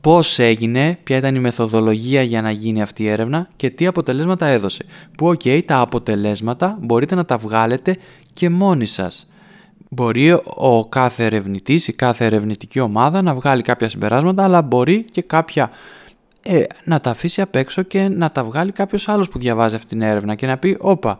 πώς 0.00 0.38
έγινε, 0.38 0.98
ποια 1.02 1.16
ήταν 1.16 1.34
η 1.34 1.38
μεθοδολογία 1.38 2.22
για 2.22 2.42
να 2.42 2.50
γίνει 2.50 2.82
αυτή 2.82 3.02
η 3.02 3.08
έρευνα 3.08 3.48
και 3.56 3.70
τι 3.70 3.86
αποτελέσματα 3.86 4.46
έδωσε. 4.46 4.84
Που 5.16 5.28
οκ, 5.28 5.42
τα 5.66 5.78
αποτελέσματα 5.78 6.78
μπορείτε 6.80 7.14
να 7.14 7.24
τα 7.24 7.36
βγάλετε 7.36 7.96
και 8.34 8.50
μόνοι 8.50 8.86
σας. 8.86 9.30
Μπορεί 9.88 10.32
ο 10.44 10.86
κάθε 10.88 11.24
ερευνητής, 11.24 11.88
η 11.88 11.92
κάθε 11.92 12.24
ερευνητική 12.24 12.80
ομάδα 12.80 13.22
να 13.22 13.34
βγάλει 13.34 13.62
κάποια 13.62 13.88
συμπεράσματα, 13.88 14.44
αλλά 14.44 14.62
μπορεί 14.62 15.04
και 15.12 15.22
κάποια 15.22 15.70
ε, 16.42 16.62
να 16.84 17.00
τα 17.00 17.10
αφήσει 17.10 17.40
απ' 17.40 17.54
έξω 17.54 17.82
και 17.82 18.08
να 18.08 18.30
τα 18.30 18.44
βγάλει 18.44 18.72
κάποιος 18.72 19.08
άλλος 19.08 19.28
που 19.28 19.38
διαβάζει 19.38 19.74
αυτή 19.74 19.88
την 19.88 20.02
έρευνα 20.02 20.34
και 20.34 20.46
να 20.46 20.58
πει 20.58 20.76
«Όπα, 20.80 21.18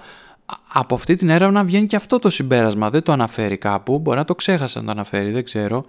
από 0.73 0.95
αυτή 0.95 1.15
την 1.15 1.31
έρευνα 1.31 1.65
βγαίνει 1.65 1.87
και 1.87 1.97
αυτό 1.97 2.19
το 2.19 2.31
συμπέρασμα. 2.31 2.91
Δεν 2.91 3.03
το 3.03 3.13
αναφέρει 3.13 3.57
κάπου. 3.57 3.99
Μπορεί 3.99 4.19
να 4.19 4.25
το 4.25 4.35
ξέχασε 4.35 4.79
να 4.79 4.85
το 4.85 4.91
αναφέρει, 4.91 5.31
δεν 5.31 5.45
ξέρω. 5.45 5.85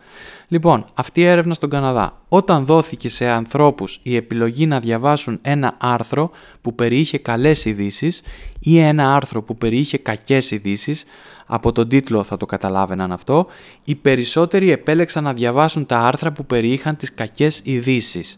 Λοιπόν, 0.48 0.86
αυτή 0.94 1.22
η 1.22 1.25
έρευνα 1.25 1.53
στον 1.53 1.70
Καναδά. 1.70 2.18
Όταν 2.27 2.65
δόθηκε 2.65 3.10
σε 3.10 3.27
ανθρώπους 3.27 4.00
η 4.03 4.15
επιλογή 4.15 4.65
να 4.65 4.80
διαβάσουν 4.80 5.39
ένα 5.41 5.75
άρθρο 5.80 6.32
που 6.62 6.75
περιείχε 6.75 7.18
καλές 7.18 7.65
ειδήσεις 7.65 8.22
ή 8.60 8.80
ένα 8.80 9.15
άρθρο 9.15 9.44
που 9.44 9.56
περιείχε 9.56 9.98
κακές 9.98 10.51
ειδήσεις, 10.51 11.06
από 11.46 11.72
τον 11.72 11.88
τίτλο 11.88 12.24
θα 12.24 12.38
το 12.38 12.46
καταλάβαιναν 12.46 13.12
αυτό, 13.12 13.48
οι 13.84 13.96
περισσότεροι 13.96 14.72
επέλεξαν 14.72 15.24
να 15.24 15.34
διαβάσουν 15.34 15.86
τα 15.86 16.00
άρθρα 16.00 16.32
που 16.32 16.46
περιείχαν 16.46 16.96
τις 16.96 17.13
κακές 17.13 17.62
ειδήσεις 17.63 18.38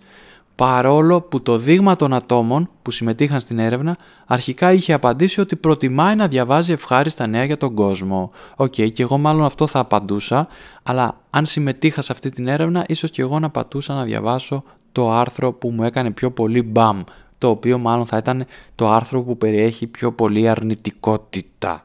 παρόλο 0.56 1.22
που 1.22 1.42
το 1.42 1.58
δείγμα 1.58 1.96
των 1.96 2.14
ατόμων 2.14 2.70
που 2.82 2.92
συμμετείχαν 2.92 3.40
στην 3.40 3.60
έρευνα 3.60 3.98
αρχικά 4.28 4.74
είχε 4.74 4.94
απαντήσει 4.94 5.42
ότι 5.42 5.56
προτιμάει 5.56 6.16
να 6.16 6.28
διαβάζει 6.28 6.72
ευχάριστα 6.72 7.28
νέα 7.28 7.44
για 7.44 7.58
τον 7.58 7.74
κόσμο. 7.74 8.32
OK, 8.56 8.74
okay, 8.78 8.92
και 8.92 9.04
εγώ 9.04 9.18
μάλλον 9.18 9.44
αυτό 9.44 9.68
θα 9.68 9.80
απαντούσα, 9.80 10.48
αλλά 10.84 11.18
αν 11.30 11.46
συμμετείχα 11.46 12.02
σε 12.02 12.12
αυτή 12.12 12.30
την 12.30 12.48
έρευνα, 12.48 12.84
ίσως 12.88 13.12
και 13.12 13.22
εγώ 13.22 13.40
να 13.40 13.50
πατούσα 13.50 13.94
να 13.94 14.04
διαβάσω 14.04 14.64
το 14.92 15.12
άρθρο 15.12 15.54
που 15.54 15.70
μου 15.70 15.84
έκανε 15.84 16.12
πιο 16.12 16.32
πολύ 16.32 16.62
μπαμ, 16.62 17.04
το 17.38 17.50
οποίο 17.50 17.78
μάλλον 17.78 18.06
θα 18.06 18.18
ήταν 18.18 18.46
το 18.76 18.92
άρθρο 18.92 19.24
που 19.24 19.38
περιέχει 19.38 19.88
πιο 19.88 20.12
πολύ 20.12 20.50
αρνητικότητα. 20.50 21.84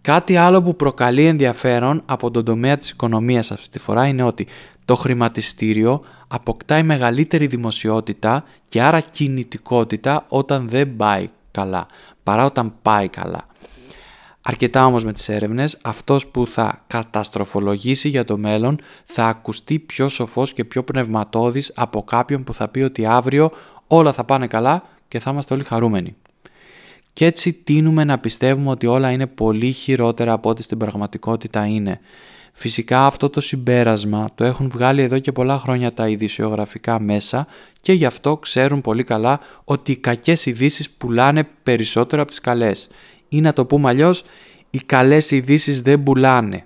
Κάτι 0.00 0.36
άλλο 0.36 0.62
που 0.62 0.76
προκαλεί 0.76 1.26
ενδιαφέρον 1.26 2.02
από 2.06 2.30
τον 2.30 2.44
τομέα 2.44 2.78
της 2.78 2.90
οικονομίας 2.90 3.50
αυτή 3.50 3.68
τη 3.68 3.78
φορά 3.78 4.06
είναι 4.06 4.22
ότι 4.22 4.46
το 4.86 4.94
χρηματιστήριο 4.94 6.02
αποκτάει 6.28 6.82
μεγαλύτερη 6.82 7.46
δημοσιότητα 7.46 8.44
και 8.68 8.82
άρα 8.82 9.00
κινητικότητα 9.00 10.24
όταν 10.28 10.68
δεν 10.68 10.96
πάει 10.96 11.28
καλά, 11.50 11.86
παρά 12.22 12.44
όταν 12.44 12.74
πάει 12.82 13.08
καλά. 13.08 13.46
Αρκετά 14.48 14.86
όμως 14.86 15.04
με 15.04 15.12
τις 15.12 15.28
έρευνες, 15.28 15.78
αυτός 15.82 16.26
που 16.26 16.46
θα 16.46 16.84
καταστροφολογήσει 16.86 18.08
για 18.08 18.24
το 18.24 18.38
μέλλον 18.38 18.80
θα 19.04 19.26
ακουστεί 19.26 19.78
πιο 19.78 20.08
σοφός 20.08 20.52
και 20.52 20.64
πιο 20.64 20.84
πνευματώδης 20.84 21.72
από 21.74 22.02
κάποιον 22.02 22.44
που 22.44 22.54
θα 22.54 22.68
πει 22.68 22.80
ότι 22.80 23.06
αύριο 23.06 23.50
όλα 23.86 24.12
θα 24.12 24.24
πάνε 24.24 24.46
καλά 24.46 24.82
και 25.08 25.18
θα 25.18 25.30
είμαστε 25.30 25.54
όλοι 25.54 25.64
χαρούμενοι. 25.64 26.16
Και 27.12 27.24
έτσι 27.24 27.52
τίνουμε 27.52 28.04
να 28.04 28.18
πιστεύουμε 28.18 28.70
ότι 28.70 28.86
όλα 28.86 29.10
είναι 29.10 29.26
πολύ 29.26 29.72
χειρότερα 29.72 30.32
από 30.32 30.48
ό,τι 30.48 30.62
στην 30.62 30.78
πραγματικότητα 30.78 31.66
είναι. 31.66 32.00
Φυσικά 32.58 33.06
αυτό 33.06 33.30
το 33.30 33.40
συμπέρασμα 33.40 34.28
το 34.34 34.44
έχουν 34.44 34.68
βγάλει 34.68 35.02
εδώ 35.02 35.18
και 35.18 35.32
πολλά 35.32 35.58
χρόνια 35.58 35.92
τα 35.92 36.08
ειδησιογραφικά 36.08 37.00
μέσα 37.00 37.46
και 37.80 37.92
γι' 37.92 38.04
αυτό 38.04 38.36
ξέρουν 38.36 38.80
πολύ 38.80 39.04
καλά 39.04 39.40
ότι 39.64 39.92
οι 39.92 39.96
κακές 39.96 40.46
ειδήσεις 40.46 40.90
πουλάνε 40.90 41.48
περισσότερο 41.62 42.22
από 42.22 42.30
τις 42.30 42.40
καλές. 42.40 42.88
Ή 43.28 43.40
να 43.40 43.52
το 43.52 43.66
πούμε 43.66 43.88
αλλιώς, 43.88 44.24
οι 44.70 44.78
καλές 44.78 45.30
ειδήσεις 45.30 45.80
δεν 45.80 46.02
πουλάνε. 46.02 46.64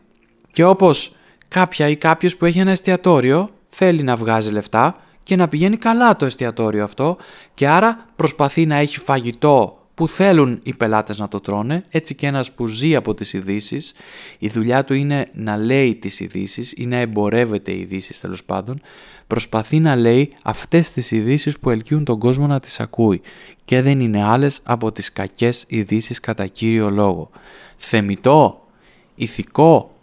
Και 0.50 0.64
όπως 0.64 1.16
κάποια 1.49 1.88
ή 1.88 1.97
κάποιος 1.97 2.37
που 2.37 2.44
έχει 2.44 2.59
ένα 2.59 2.70
εστιατόριο 2.70 3.50
θέλει 3.68 4.02
να 4.02 4.16
βγάζει 4.16 4.50
λεφτά 4.50 4.97
και 5.23 5.37
να 5.37 5.49
πηγαίνει 5.49 5.76
καλά 5.76 6.16
το 6.16 6.25
εστιατόριο 6.25 6.85
αυτό 6.85 7.16
και 7.54 7.68
άρα 7.68 8.06
προσπαθεί 8.16 8.66
να 8.66 8.76
έχει 8.76 8.99
φαγητό 8.99 9.79
που 9.94 10.09
θέλουν 10.09 10.61
οι 10.62 10.75
πελάτες 10.75 11.18
να 11.18 11.28
το 11.28 11.40
τρώνε, 11.40 11.85
έτσι 11.88 12.14
και 12.14 12.26
ένας 12.26 12.52
που 12.52 12.66
ζει 12.66 12.94
από 12.94 13.14
τις 13.14 13.32
ειδήσεις. 13.32 13.92
η 14.38 14.49
δουλειά 14.49 14.85
του 14.85 14.94
είναι 14.94 15.28
να 15.32 15.56
λέει 15.56 15.94
τις 15.94 16.20
ειδήσεις 16.20 16.73
ή 16.76 16.87
να 16.87 16.97
εμπορεύεται 16.97 17.73
οι 17.73 17.80
ειδήσεις 17.80 18.20
τέλος 18.20 18.44
πάντων, 18.44 18.80
προσπαθεί 19.26 19.80
να 19.80 19.97
λέει 19.97 20.32
αυτές 20.42 20.92
τις 20.92 21.11
ειδήσεις 21.11 21.59
που 21.59 21.70
ελκύουν 21.70 22.04
τον 22.04 22.18
κόσμο 22.18 22.47
να 22.47 22.61
τις 22.61 22.80
ακούει 22.80 23.20
και 23.64 23.82
δεν 23.82 24.00
είναι 24.00 24.25
άλλες 24.25 24.61
από 24.62 24.92
τις 24.92 25.12
κακές 25.12 25.64
ειδήσεις 25.68 26.20
κατά 26.20 26.47
κύριο 26.47 26.90
λόγο. 26.90 27.30
Θεμητό, 27.76 28.66
ηθικό, 29.14 29.94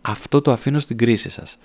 αυτό 0.00 0.40
το 0.40 0.52
αφήνω 0.52 0.78
στην 0.78 0.96
κρίση 0.96 1.30
σας. 1.30 1.58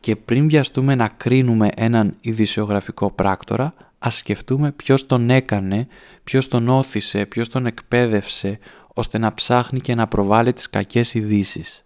Και 0.00 0.16
πριν 0.16 0.48
βιαστούμε 0.48 0.94
να 0.94 1.08
κρίνουμε 1.08 1.68
έναν 1.76 2.16
ειδησιογραφικό 2.20 3.10
πράκτορα, 3.10 3.74
ας 4.06 4.16
σκεφτούμε 4.16 4.72
ποιος 4.72 5.06
τον 5.06 5.30
έκανε, 5.30 5.86
ποιος 6.24 6.48
τον 6.48 6.68
όθησε, 6.68 7.26
ποιος 7.26 7.48
τον 7.48 7.66
εκπαίδευσε, 7.66 8.58
ώστε 8.94 9.18
να 9.18 9.34
ψάχνει 9.34 9.80
και 9.80 9.94
να 9.94 10.06
προβάλλει 10.06 10.52
τις 10.52 10.70
κακές 10.70 11.14
ειδήσεις. 11.14 11.84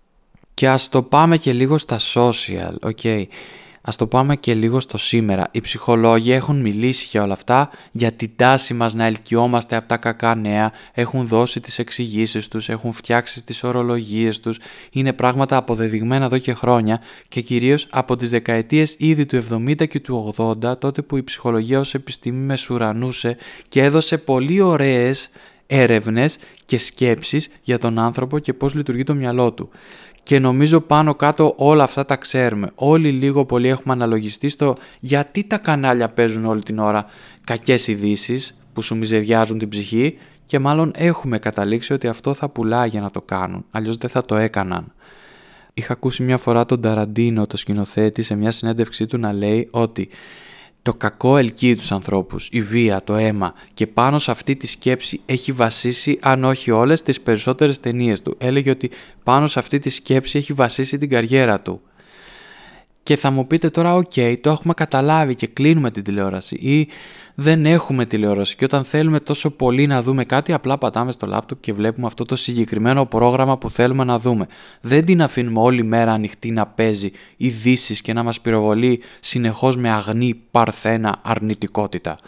Και 0.55 0.69
ας 0.69 0.89
το 0.89 1.03
πάμε 1.03 1.37
και 1.37 1.53
λίγο 1.53 1.79
στα 1.79 1.99
social, 2.15 2.75
ok. 2.81 3.25
Ας 3.89 3.97
το 3.97 4.07
πάμε 4.07 4.37
και 4.37 4.55
λίγο 4.55 4.81
στο 4.81 4.99
σήμερα. 4.99 5.49
Οι 5.51 5.61
ψυχολόγοι 5.61 6.33
έχουν 6.33 6.61
μιλήσει 6.61 7.07
για 7.11 7.23
όλα 7.23 7.33
αυτά, 7.33 7.71
για 7.93 8.13
την 8.13 8.31
τάση 8.37 8.75
μας 8.75 8.95
να 8.95 9.05
ελκυόμαστε 9.05 9.77
από 9.77 9.89
τα 9.89 9.97
κακά 9.97 10.35
νέα, 10.35 10.73
έχουν 10.93 11.27
δώσει 11.27 11.61
τις 11.61 11.79
εξηγήσεις 11.79 12.49
τους, 12.49 12.69
έχουν 12.69 12.93
φτιάξει 12.93 13.45
τις 13.45 13.65
ορολογίες 13.65 14.41
τους, 14.41 14.59
είναι 14.91 15.13
πράγματα 15.13 15.57
αποδεδειγμένα 15.57 16.25
εδώ 16.25 16.39
και 16.39 16.55
χρόνια 16.55 17.01
και 17.29 17.41
κυρίως 17.41 17.87
από 17.91 18.17
τις 18.17 18.31
δεκαετίες 18.31 18.95
ήδη 18.99 19.27
του 19.27 19.37
70 19.37 19.89
και 19.89 20.01
του 20.01 20.35
80, 20.37 20.79
τότε 20.79 21.03
που 21.03 21.17
η 21.17 21.23
ψυχολογία 21.23 21.81
ως 21.81 21.95
επιστήμη 21.95 22.45
μεσουρανούσε 22.45 23.37
και 23.69 23.83
έδωσε 23.83 24.19
πολύ 24.19 24.61
ωραίες 24.61 25.31
έρευνες 25.67 26.39
και 26.65 26.79
σκέψεις 26.79 27.49
για 27.63 27.79
τον 27.79 27.99
άνθρωπο 27.99 28.39
και 28.39 28.53
πώς 28.53 28.75
λειτουργεί 28.75 29.05
το 29.05 29.15
μυαλό 29.15 29.53
του 29.53 29.71
και 30.29 30.39
νομίζω 30.39 30.81
πάνω 30.81 31.15
κάτω 31.15 31.55
όλα 31.57 31.85
αυτά 31.85 32.05
τα 32.05 32.17
ξέρουμε. 32.17 32.71
Όλοι 32.75 33.11
λίγο 33.11 33.45
πολύ 33.45 33.69
έχουμε 33.69 33.95
αναλογιστεί 33.95 34.49
στο 34.49 34.77
γιατί 35.01 35.45
τα 35.45 35.59
κανάλια 35.59 36.09
παίζουν 36.09 36.45
όλη 36.45 36.63
την 36.63 36.79
ώρα 36.79 37.07
κακές 37.45 37.87
ειδήσεις 37.87 38.59
που 38.73 38.83
σου 38.83 38.97
μιζεριάζουν 38.97 39.59
την 39.59 39.69
ψυχή 39.69 40.19
και 40.47 40.59
μάλλον 40.59 40.93
έχουμε 40.95 41.39
καταλήξει 41.39 41.93
ότι 41.93 42.09
αυτό 42.09 42.35
θα 42.35 42.49
πουλάει 42.49 42.89
για 42.89 43.01
να 43.01 43.11
το 43.11 43.23
κάνουν, 43.23 43.65
αλλιώς 43.71 43.97
δεν 43.97 44.11
θα 44.11 44.23
το 44.23 44.37
έκαναν. 44.37 44.93
Είχα 45.75 45.93
ακούσει 45.93 46.23
μια 46.23 46.39
φορά 46.39 46.67
τον 46.67 46.81
Ταραντίνο, 46.81 47.47
το 47.47 47.57
σκηνοθέτη, 47.57 48.23
σε 48.23 48.35
μια 48.35 48.51
συνέντευξή 48.51 49.07
του 49.07 49.19
να 49.19 49.33
λέει 49.33 49.69
ότι 49.71 50.09
το 50.89 50.95
κακό 50.95 51.37
ελκύει 51.37 51.75
τους 51.75 51.93
ανθρώπους, 51.93 52.49
η 52.53 52.61
βία, 52.61 53.03
το 53.05 53.15
αίμα 53.15 53.55
και 53.75 53.87
πάνω 53.87 54.19
σε 54.19 54.31
αυτή 54.31 54.57
τη 54.57 54.67
σκέψη 54.67 55.21
έχει 55.27 55.53
βασίσει 55.53 56.19
αν 56.23 56.45
όχι 56.45 56.71
όλες 56.71 57.03
τις 57.03 57.21
περισσότερες 57.21 57.81
ταινίες 57.81 58.23
του. 58.23 58.35
Έλεγε 58.39 58.71
ότι 58.71 58.91
πάνω 59.23 59.47
σε 59.47 59.59
αυτή 59.59 59.79
τη 59.79 59.91
σκέψη 59.91 60.39
έχει 60.39 60.53
βασίσει 60.53 60.99
την 60.99 61.09
καριέρα 61.09 61.61
του. 61.61 61.81
Και 63.09 63.17
θα 63.17 63.31
μου 63.31 63.47
πείτε 63.47 63.71
τώρα, 63.71 63.95
οκ, 63.95 64.13
το 64.41 64.51
έχουμε 64.51 64.75
καταλάβει 64.75 65.35
και 65.35 65.47
κλείνουμε 65.47 65.91
την 65.91 66.05
τηλεόραση 66.05 66.55
ή 66.55 66.89
δεν 67.35 67.67
έχουμε 67.67 68.07
τηλεόραση 68.07 68.57
και 68.57 68.65
όταν 68.65 68.85
θέλουμε 68.85 69.21
τόσο 69.21 69.51
πολύ 69.51 69.87
να 69.87 70.03
δούμε 70.03 70.25
κάτι 70.25 70.53
απλά 70.53 70.79
πατάμε 70.79 71.13
στο 71.13 71.27
λάπτοπ 71.27 71.61
και 71.61 71.73
βλέπουμε 71.73 72.07
αυτό 72.07 72.25
το 72.25 72.37
συγκεκριμένο 72.37 73.07
πρόγραμμα 73.07 73.59
που 73.59 73.71
θέλουμε 73.71 74.05
να 74.05 74.19
δούμε. 74.19 74.47
Δεν 74.81 75.05
την 75.05 75.23
αφήνουμε 75.23 75.61
όλη 75.61 75.83
μέρα 75.83 76.13
ανοιχτή 76.13 76.51
να 76.51 76.67
παίζει 76.67 77.11
ειδήσεις 77.37 78.01
και 78.01 78.13
να 78.13 78.23
μας 78.23 78.41
πυροβολεί 78.41 79.01
συνεχώς 79.21 79.77
με 79.77 79.91
αγνή 79.91 80.43
παρθένα 80.51 81.15
αρνητικότητα. 81.23 82.19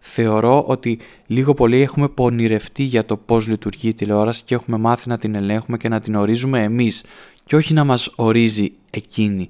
Θεωρώ 0.00 0.64
ότι 0.66 0.98
λίγο 1.26 1.54
πολύ 1.54 1.80
έχουμε 1.80 2.08
πονηρευτεί 2.08 2.82
για 2.82 3.04
το 3.04 3.16
πώς 3.16 3.46
λειτουργεί 3.46 3.88
η 3.88 3.94
τηλεόραση 3.94 4.42
και 4.44 4.54
έχουμε 4.54 4.76
μάθει 4.78 5.08
να 5.08 5.18
την 5.18 5.34
ελέγχουμε 5.34 5.76
και 5.76 5.88
να 5.88 6.00
την 6.00 6.14
ορίζουμε 6.14 6.62
εμείς 6.62 7.04
και 7.44 7.56
όχι 7.56 7.74
να 7.74 7.84
μας 7.84 8.12
ορίζει 8.16 8.72
εκείνη 8.90 9.48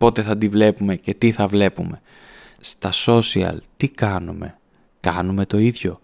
πότε 0.00 0.22
θα 0.22 0.36
τη 0.36 0.48
βλέπουμε 0.48 0.96
και 0.96 1.14
τι 1.14 1.30
θα 1.30 1.46
βλέπουμε. 1.46 2.00
Στα 2.60 2.90
social 3.06 3.56
τι 3.76 3.88
κάνουμε; 3.88 4.58
Κάνουμε 5.00 5.46
το 5.46 5.58
ίδιο. 5.58 6.00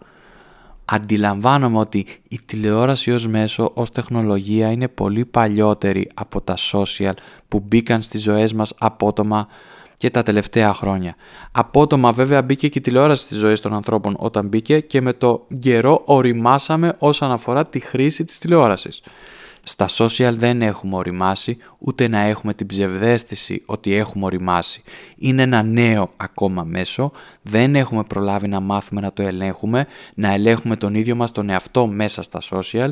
Αντιλαμβάνομαι 0.84 1.78
ότι 1.78 2.06
η 2.28 2.40
τηλεόραση 2.46 3.12
ως 3.12 3.26
μέσο, 3.26 3.70
ως 3.74 3.90
τεχνολογία 3.90 4.70
είναι 4.70 4.88
πολύ 4.88 5.24
παλιότερη 5.24 6.08
από 6.14 6.40
τα 6.40 6.54
social 6.72 7.12
που 7.48 7.60
μπήκαν 7.60 8.02
στις 8.02 8.22
ζωές 8.22 8.52
μας 8.52 8.72
απότομα 8.78 9.48
και 9.96 10.10
τα 10.10 10.22
τελευταία 10.22 10.74
χρόνια. 10.74 11.14
Απότομα 11.52 12.12
βέβαια 12.12 12.42
μπήκε 12.42 12.68
και 12.68 12.78
η 12.78 12.82
τηλεόραση 12.82 13.22
στις 13.22 13.36
ζωές 13.36 13.60
των 13.60 13.74
ανθρώπων 13.74 14.16
όταν 14.18 14.48
μπήκε 14.48 14.80
και 14.80 15.00
με 15.00 15.12
το 15.12 15.46
καιρό 15.58 16.02
οριμάσαμε 16.04 16.96
όσον 16.98 17.30
αφορά 17.30 17.66
τη 17.66 17.80
χρήση 17.80 18.24
της 18.24 18.38
τηλεόρασης. 18.38 19.02
Στα 19.68 19.88
social 19.88 20.32
δεν 20.36 20.62
έχουμε 20.62 20.96
οριμάσει, 20.96 21.56
ούτε 21.78 22.08
να 22.08 22.20
έχουμε 22.20 22.54
την 22.54 22.66
ψευδέστηση 22.66 23.62
ότι 23.66 23.94
έχουμε 23.94 24.24
οριμάσει. 24.24 24.82
Είναι 25.18 25.42
ένα 25.42 25.62
νέο 25.62 26.10
ακόμα 26.16 26.62
μέσο, 26.64 27.12
δεν 27.42 27.74
έχουμε 27.74 28.04
προλάβει 28.04 28.48
να 28.48 28.60
μάθουμε 28.60 29.00
να 29.00 29.12
το 29.12 29.22
ελέγχουμε, 29.22 29.86
να 30.14 30.32
ελέγχουμε 30.32 30.76
τον 30.76 30.94
ίδιο 30.94 31.14
μας 31.16 31.32
τον 31.32 31.50
εαυτό 31.50 31.86
μέσα 31.86 32.22
στα 32.22 32.40
social. 32.50 32.88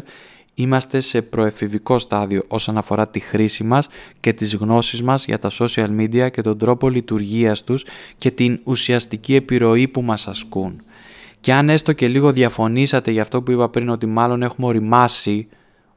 Είμαστε 0.55 1.01
σε 1.01 1.23
προεφηβικό 1.23 1.99
στάδιο 1.99 2.45
όσον 2.49 2.79
αφορά 2.79 3.09
τη 3.09 3.21
χρήση 3.21 3.65
μας 3.65 3.89
και 4.21 4.33
τις 4.33 4.55
γνώσεις 4.55 5.03
μας 5.03 5.25
για 5.25 5.39
τα 5.39 5.51
social 5.59 6.01
media 6.01 6.31
και 6.31 6.41
τον 6.41 6.59
τρόπο 6.59 6.89
λειτουργίας 6.89 7.65
τους 7.65 7.85
και 8.17 8.31
την 8.31 8.61
ουσιαστική 8.65 9.35
επιρροή 9.35 9.89
που 9.89 10.03
μας 10.03 10.27
ασκούν. 10.27 10.83
Και 11.41 11.53
αν 11.53 11.69
έστω 11.69 11.93
και 11.93 12.09
λίγο 12.09 12.33
διαφωνήσατε 12.33 13.11
για 13.11 13.23
αυτό 13.23 13.43
που 13.43 13.51
είπα 13.51 13.69
πριν 13.69 13.89
ότι 13.89 14.07
μάλλον 14.07 14.43
έχουμε 14.43 14.67
οριμάσει 14.67 15.49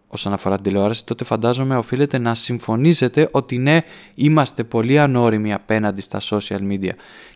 όσον 0.08 0.34
αφορά 0.34 0.56
την 0.56 0.64
τηλεόραση, 0.64 1.06
τότε 1.06 1.24
φαντάζομαι 1.24 1.78
οφείλετε 1.78 2.18
να 2.18 2.36
συμφωνήσετε 2.36 3.30
ότι 3.32 3.58
ναι, 3.58 3.82
είμαστε 4.16 4.64
πολύ 4.64 5.00
ανώριμοι 5.00 5.54
απέναντι 5.54 6.02
στα 6.02 6.20
social 6.30 6.60
media 6.60 6.92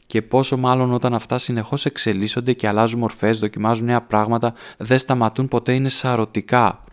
και 0.05 0.21
πόσο 0.21 0.57
μάλλον 0.57 0.93
όταν 0.93 1.13
αυτά 1.13 1.37
συνεχώς 1.37 1.85
εξελίσσονται 1.85 2.53
και 2.53 2.67
αλλάζουν 2.67 2.99
μορφές, 2.99 3.39
δοκιμάζουν 3.39 3.85
νέα 3.85 4.01
πράγματα, 4.01 4.53
δεν 4.77 4.99
σταματούν 4.99 5.47
ποτέ, 5.47 5.73
είναι 5.73 5.89
σαρωτικά. 5.89 6.83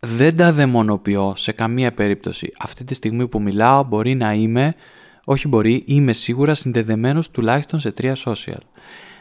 Δεν 0.00 0.36
τα 0.36 0.52
δαιμονοποιώ 0.52 1.32
σε 1.36 1.52
καμία 1.52 1.92
περίπτωση. 1.92 2.52
Αυτή 2.58 2.84
τη 2.84 2.94
στιγμή 2.94 3.28
που 3.28 3.40
μιλάω 3.40 3.84
μπορεί 3.84 4.14
να 4.14 4.32
είμαι, 4.32 4.74
όχι 5.24 5.48
μπορεί, 5.48 5.84
είμαι 5.86 6.12
σίγουρα 6.12 6.54
συνδεδεμένος 6.54 7.30
τουλάχιστον 7.30 7.80
σε 7.80 7.92
τρία 7.92 8.16
social 8.24 8.60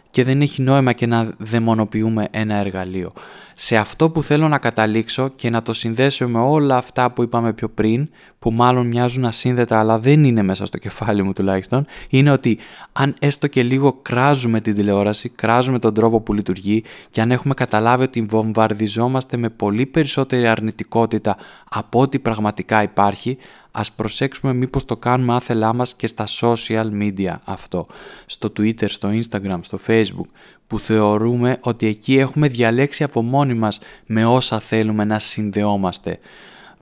και 0.09 0.23
δεν 0.23 0.41
έχει 0.41 0.61
νόημα 0.61 0.93
και 0.93 1.05
να 1.05 1.33
δαιμονοποιούμε 1.37 2.27
ένα 2.31 2.55
εργαλείο. 2.55 3.11
Σε 3.55 3.77
αυτό 3.77 4.09
που 4.09 4.23
θέλω 4.23 4.47
να 4.47 4.57
καταλήξω 4.57 5.27
και 5.27 5.49
να 5.49 5.61
το 5.61 5.73
συνδέσω 5.73 6.27
με 6.27 6.39
όλα 6.39 6.77
αυτά 6.77 7.11
που 7.11 7.23
είπαμε 7.23 7.53
πιο 7.53 7.69
πριν, 7.69 8.09
που 8.39 8.51
μάλλον 8.51 8.87
μοιάζουν 8.87 9.25
ασύνδετα 9.25 9.79
αλλά 9.79 9.99
δεν 9.99 10.23
είναι 10.23 10.43
μέσα 10.43 10.65
στο 10.65 10.77
κεφάλι 10.77 11.23
μου 11.23 11.33
τουλάχιστον, 11.33 11.85
είναι 12.09 12.31
ότι 12.31 12.57
αν 12.91 13.15
έστω 13.19 13.47
και 13.47 13.63
λίγο 13.63 13.99
κράζουμε 14.01 14.59
την 14.59 14.75
τηλεόραση, 14.75 15.29
κράζουμε 15.29 15.79
τον 15.79 15.93
τρόπο 15.93 16.21
που 16.21 16.33
λειτουργεί 16.33 16.83
και 17.09 17.21
αν 17.21 17.31
έχουμε 17.31 17.53
καταλάβει 17.53 18.03
ότι 18.03 18.21
βομβαρδιζόμαστε 18.21 19.37
με 19.37 19.49
πολύ 19.49 19.85
περισσότερη 19.85 20.47
αρνητικότητα 20.47 21.37
από 21.69 21.99
ό,τι 21.99 22.19
πραγματικά 22.19 22.83
υπάρχει, 22.83 23.37
ας 23.77 23.91
προσέξουμε 23.91 24.53
μήπως 24.53 24.85
το 24.85 24.97
κάνουμε 24.97 25.35
άθελά 25.35 25.73
μας 25.73 25.95
και 25.95 26.07
στα 26.07 26.25
social 26.41 26.89
media 27.01 27.35
αυτό, 27.43 27.87
στο 28.25 28.51
Twitter, 28.57 28.89
στο 28.89 29.09
Instagram, 29.09 29.59
στο 29.61 29.79
Facebook, 29.87 30.29
που 30.67 30.79
θεωρούμε 30.79 31.57
ότι 31.61 31.87
εκεί 31.87 32.17
έχουμε 32.17 32.47
διαλέξει 32.47 33.03
από 33.03 33.21
μόνοι 33.21 33.53
μας 33.53 33.79
με 34.05 34.25
όσα 34.25 34.59
θέλουμε 34.59 35.03
να 35.03 35.19
συνδεόμαστε. 35.19 36.19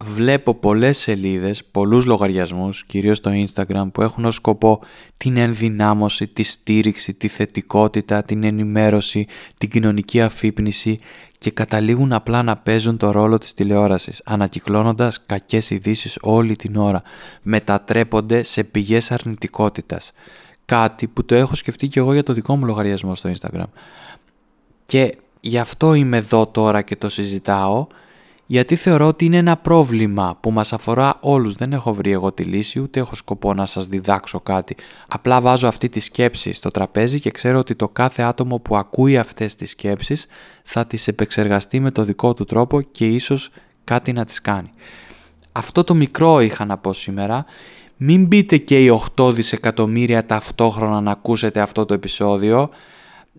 Βλέπω 0.03 0.55
πολλές 0.55 0.97
σελίδες, 0.97 1.63
πολλούς 1.65 2.05
λογαριασμούς, 2.05 2.85
κυρίως 2.85 3.17
στο 3.17 3.31
Instagram, 3.33 3.87
που 3.91 4.01
έχουν 4.01 4.25
ως 4.25 4.35
σκοπό 4.35 4.81
την 5.17 5.37
ενδυνάμωση, 5.37 6.27
τη 6.27 6.43
στήριξη, 6.43 7.13
τη 7.13 7.27
θετικότητα, 7.27 8.23
την 8.23 8.43
ενημέρωση, 8.43 9.27
την 9.57 9.69
κοινωνική 9.69 10.21
αφύπνιση 10.21 10.97
και 11.37 11.51
καταλήγουν 11.51 12.13
απλά 12.13 12.43
να 12.43 12.57
παίζουν 12.57 12.97
το 12.97 13.11
ρόλο 13.11 13.37
της 13.37 13.53
τηλεόρασης, 13.53 14.21
ανακυκλώνοντας 14.25 15.25
κακές 15.25 15.69
ειδήσεις 15.69 16.17
όλη 16.21 16.55
την 16.55 16.75
ώρα, 16.75 17.01
μετατρέπονται 17.41 18.43
σε 18.43 18.63
πηγές 18.63 19.11
αρνητικότητας. 19.11 20.11
Κάτι 20.65 21.07
που 21.07 21.25
το 21.25 21.35
έχω 21.35 21.55
σκεφτεί 21.55 21.87
και 21.87 21.99
εγώ 21.99 22.13
για 22.13 22.23
το 22.23 22.33
δικό 22.33 22.55
μου 22.55 22.65
λογαριασμό 22.65 23.15
στο 23.15 23.31
Instagram. 23.39 23.69
Και 24.85 25.17
γι' 25.39 25.57
αυτό 25.57 25.93
είμαι 25.93 26.17
εδώ 26.17 26.47
τώρα 26.47 26.81
και 26.81 26.95
το 26.95 27.09
συζητάω, 27.09 27.87
γιατί 28.45 28.75
θεωρώ 28.75 29.07
ότι 29.07 29.25
είναι 29.25 29.37
ένα 29.37 29.55
πρόβλημα 29.55 30.37
που 30.39 30.51
μας 30.51 30.73
αφορά 30.73 31.17
όλους. 31.19 31.53
Δεν 31.53 31.73
έχω 31.73 31.93
βρει 31.93 32.11
εγώ 32.11 32.31
τη 32.31 32.43
λύση, 32.43 32.79
ούτε 32.79 32.99
έχω 32.99 33.15
σκοπό 33.15 33.53
να 33.53 33.65
σας 33.65 33.87
διδάξω 33.87 34.39
κάτι. 34.39 34.75
Απλά 35.07 35.41
βάζω 35.41 35.67
αυτή 35.67 35.89
τη 35.89 35.99
σκέψη 35.99 36.53
στο 36.53 36.71
τραπέζι 36.71 37.19
και 37.19 37.31
ξέρω 37.31 37.57
ότι 37.59 37.75
το 37.75 37.89
κάθε 37.89 38.21
άτομο 38.21 38.59
που 38.59 38.77
ακούει 38.77 39.17
αυτές 39.17 39.55
τις 39.55 39.69
σκέψεις 39.69 40.27
θα 40.63 40.85
τις 40.85 41.07
επεξεργαστεί 41.07 41.79
με 41.79 41.91
το 41.91 42.03
δικό 42.03 42.33
του 42.33 42.45
τρόπο 42.45 42.81
και 42.81 43.07
ίσως 43.07 43.49
κάτι 43.83 44.13
να 44.13 44.25
τις 44.25 44.41
κάνει. 44.41 44.71
Αυτό 45.51 45.83
το 45.83 45.95
μικρό 45.95 46.39
είχα 46.39 46.65
να 46.65 46.77
πω 46.77 46.93
σήμερα. 46.93 47.45
Μην 47.97 48.25
μπείτε 48.25 48.57
και 48.57 48.83
οι 48.83 48.99
8 49.17 49.33
δισεκατομμύρια 49.33 50.25
ταυτόχρονα 50.25 51.01
να 51.01 51.11
ακούσετε 51.11 51.59
αυτό 51.59 51.85
το 51.85 51.93
επεισόδιο. 51.93 52.69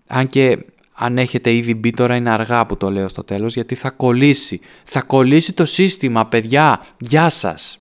Αν 0.07 0.27
και 0.27 0.65
αν 0.99 1.17
έχετε 1.17 1.53
ήδη 1.53 1.75
μπει 1.75 1.89
τώρα 1.89 2.15
είναι 2.15 2.29
αργά 2.29 2.65
που 2.65 2.77
το 2.77 2.91
λέω 2.91 3.09
στο 3.09 3.23
τέλος 3.23 3.53
γιατί 3.53 3.75
θα 3.75 3.89
κολλήσει. 3.89 4.59
Θα 4.83 5.01
κολλήσει 5.01 5.53
το 5.53 5.65
σύστημα 5.65 6.25
παιδιά. 6.25 6.85
Γεια 6.97 7.29
σας. 7.29 7.75